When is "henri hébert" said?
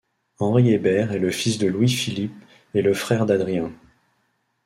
0.39-1.11